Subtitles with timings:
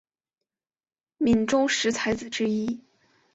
[1.19, 2.81] 闽中十才子之一。